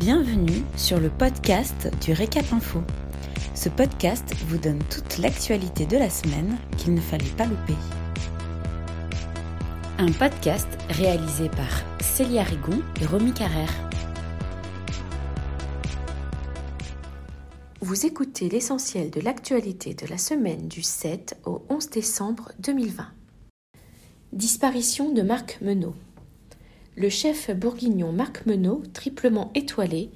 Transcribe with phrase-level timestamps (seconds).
[0.00, 2.80] Bienvenue sur le podcast du Récap Info.
[3.54, 7.74] Ce podcast vous donne toute l'actualité de la semaine qu'il ne fallait pas louper.
[9.98, 13.74] Un podcast réalisé par Célia Rigon et Romy Carrère.
[17.82, 23.04] Vous écoutez l'essentiel de l'actualité de la semaine du 7 au 11 décembre 2020.
[24.32, 25.94] Disparition de Marc Menot.
[26.96, 30.10] Le chef bourguignon Marc Menot, triplement étoilé,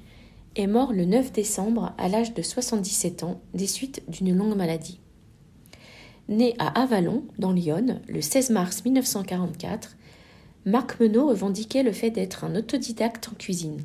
[0.55, 4.99] est mort le 9 décembre à l'âge de 77 ans des suites d'une longue maladie.
[6.27, 9.95] Né à Avalon, dans l'Yonne, le 16 mars 1944,
[10.65, 13.83] Marc Menot revendiquait le fait d'être un autodidacte en cuisine.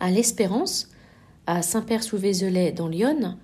[0.00, 0.90] À l'Espérance,
[1.46, 3.36] à Saint-Père-sous-Vézelay, dans l'Yonne,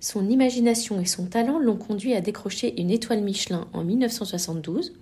[0.00, 4.94] son imagination et son talent l'ont conduit à décrocher une étoile Michelin en 1972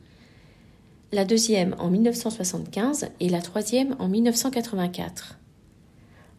[1.13, 5.39] la deuxième en 1975 et la troisième en 1984.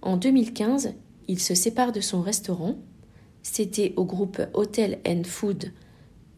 [0.01, 0.93] En 2015,
[1.27, 2.77] il se sépare de son restaurant,
[3.43, 5.73] c'était au groupe Hotel and Food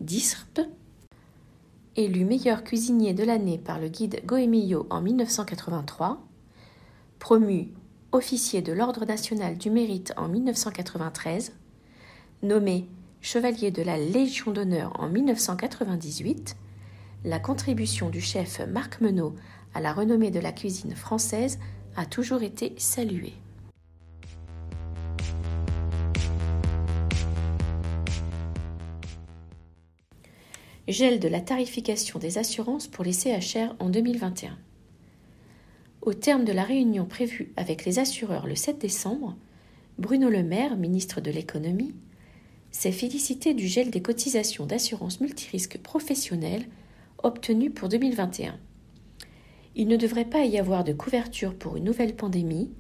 [0.02, 0.62] d'Isrp,
[1.96, 6.26] élu meilleur cuisinier de l'année par le guide Goemio en 1983,
[7.20, 7.70] promu
[8.12, 11.54] officier de l'Ordre national du mérite en 1993,
[12.42, 12.88] nommé
[13.22, 16.56] chevalier de la Légion d'honneur en 1998,
[17.24, 19.36] la contribution du chef Marc Menot
[19.74, 21.58] à la renommée de la cuisine française
[21.96, 23.34] a toujours été saluée.
[30.90, 34.58] Gel de la tarification des assurances pour les CHR en 2021.
[36.02, 39.38] Au terme de la réunion prévue avec les assureurs le 7 décembre,
[39.98, 41.96] Bruno Le Maire, ministre de l'économie,
[42.72, 46.66] s'est félicité du gel des cotisations d'assurance multirisque professionnelle
[47.24, 48.60] obtenu pour 2021.
[49.76, 52.72] Il ne devrait pas y avoir de couverture pour une nouvelle pandémie,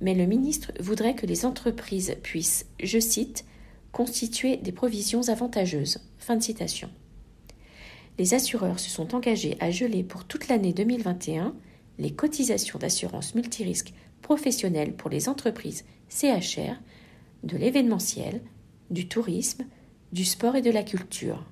[0.00, 3.44] mais le ministre voudrait que les entreprises puissent, je cite,
[3.92, 6.00] constituer des provisions avantageuses.
[8.18, 11.54] Les assureurs se sont engagés à geler pour toute l'année 2021
[11.98, 16.76] les cotisations d'assurance multirisque professionnelle pour les entreprises CHR,
[17.42, 18.40] de l'événementiel,
[18.90, 19.64] du tourisme,
[20.12, 21.44] du sport et de la culture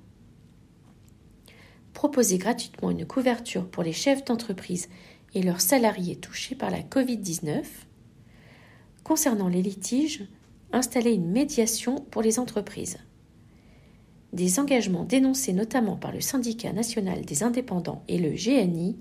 [2.03, 4.89] proposer gratuitement une couverture pour les chefs d'entreprise
[5.33, 7.63] et leurs salariés touchés par la Covid-19.
[9.05, 10.27] Concernant les litiges,
[10.73, 12.97] installer une médiation pour les entreprises.
[14.33, 18.97] Des engagements dénoncés notamment par le syndicat national des indépendants et le GNI,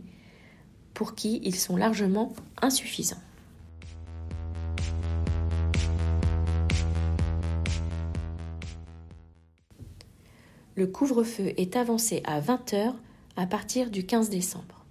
[0.95, 3.17] pour qui ils sont largement insuffisants.
[10.75, 12.97] Le couvre-feu est avancé à 20 heures
[13.37, 14.85] à partir du 15 décembre.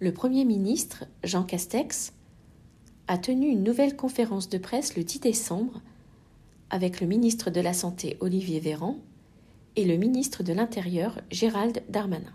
[0.00, 2.12] Le Premier ministre, Jean Castex,
[3.08, 5.80] a tenu une nouvelle conférence de presse le 10 décembre
[6.70, 8.98] avec le ministre de la Santé, Olivier Véran,
[9.76, 12.32] et le ministre de l'Intérieur, Gérald Darmanin.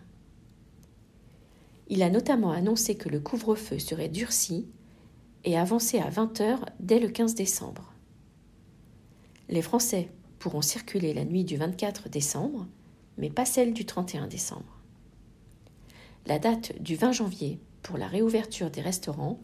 [1.90, 4.68] Il a notamment annoncé que le couvre-feu serait durci
[5.44, 7.94] et avancé à 20 heures dès le 15 décembre.
[9.50, 10.10] Les Français
[10.40, 12.68] pourront circuler la nuit du 24 décembre,
[13.18, 14.82] mais pas celle du 31 décembre.
[16.26, 19.40] La date du 20 janvier pour la réouverture des restaurants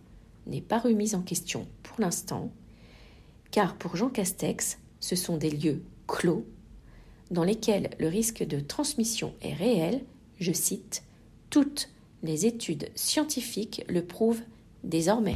[0.47, 2.51] n'est pas remise en question pour l'instant,
[3.51, 6.45] car pour Jean Castex, ce sont des lieux clos
[7.31, 10.03] dans lesquels le risque de transmission est réel,
[10.39, 11.03] je cite,
[11.49, 11.89] toutes
[12.21, 14.43] les études scientifiques le prouvent
[14.83, 15.35] désormais.